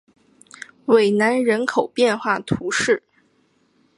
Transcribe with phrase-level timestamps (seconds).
[0.87, 3.03] 韦南人口变化图示